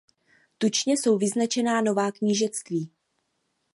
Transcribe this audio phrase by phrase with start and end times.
[0.57, 2.91] Tučně jsou vyznačena nová knížectví.